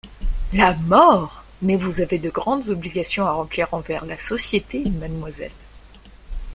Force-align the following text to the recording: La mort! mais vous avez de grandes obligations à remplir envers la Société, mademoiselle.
La 0.51 0.73
mort! 0.73 1.43
mais 1.61 1.75
vous 1.75 2.01
avez 2.01 2.17
de 2.17 2.31
grandes 2.31 2.69
obligations 2.69 3.27
à 3.27 3.33
remplir 3.33 3.71
envers 3.71 4.03
la 4.03 4.17
Société, 4.17 4.79
mademoiselle. 4.89 5.51